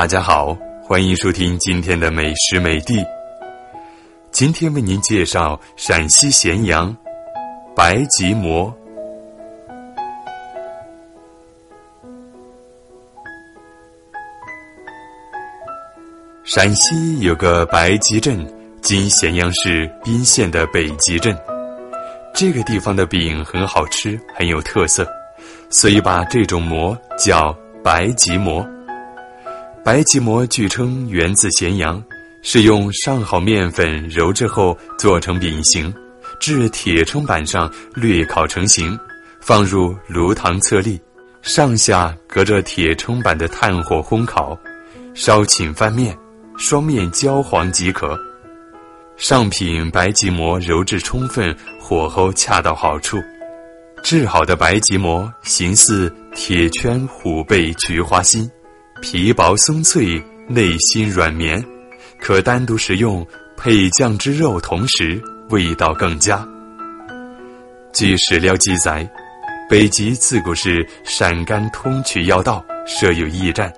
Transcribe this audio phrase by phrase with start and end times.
[0.00, 3.04] 大家好，欢迎收听今天的美食美地。
[4.30, 6.96] 今天为您介绍陕西咸阳
[7.76, 8.74] 白吉馍。
[16.44, 21.36] 陕西有个白吉镇，今咸阳市彬县的北吉镇。
[22.34, 25.06] 这个地方的饼很好吃，很有特色，
[25.68, 27.54] 所以把这种馍叫
[27.84, 28.66] 白吉馍。
[29.90, 32.00] 白吉馍据称源自咸阳，
[32.42, 35.92] 是用上好面粉揉制后做成饼形，
[36.38, 38.96] 至铁冲板上略烤成型，
[39.40, 40.96] 放入炉膛侧立，
[41.42, 44.56] 上下隔着铁冲板的炭火烘烤，
[45.12, 46.16] 稍轻翻面。
[46.56, 48.16] 双面焦黄即可。
[49.16, 53.18] 上品白吉馍揉制充分，火候恰到好处。
[54.04, 58.48] 制好的白吉馍形似铁圈虎背菊花心，
[59.00, 61.64] 皮薄松脆，内心软绵，
[62.20, 66.46] 可单独食用，配酱汁肉同食，味道更佳。
[67.92, 69.08] 据史料记载，
[69.70, 73.72] 北极自古是陕甘通衢要道，设有驿站。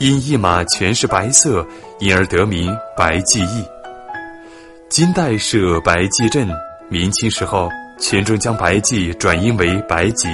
[0.00, 1.64] 因驿马全是白色，
[2.00, 3.64] 因而得名白济驿。
[4.90, 6.48] 金代设白济镇，
[6.88, 10.28] 明清时候群众将白济转音为白吉，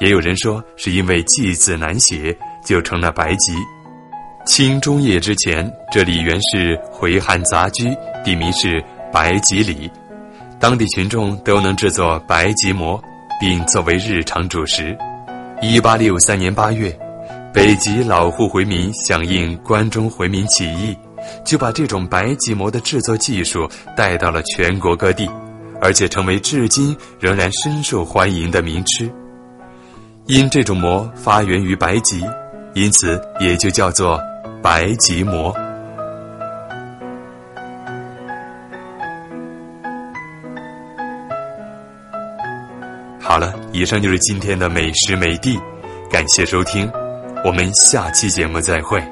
[0.00, 3.54] 也有人说是因为济字难写，就成了白吉。
[4.46, 8.82] 清中叶之前，这里原是回汉杂居，地名是
[9.12, 9.90] 白吉里，
[10.58, 13.02] 当地群众都能制作白吉馍，
[13.40, 14.96] 并作为日常主食。
[15.60, 16.96] 一八六三年八月。
[17.54, 20.96] 北极老户回民响应关中回民起义，
[21.44, 25.28] 就把这种白吉馍的制作技术带到了全国各地，
[25.78, 29.06] 而且成为至今仍然深受欢迎的名吃。
[30.24, 32.24] 因这种馍发源于白吉，
[32.74, 34.20] 因此也就叫做
[34.62, 35.52] 白吉馍。
[43.20, 45.58] 好了，以上就是今天的美食美地，
[46.10, 46.90] 感谢收听。
[47.44, 49.02] 我们下期节目再会。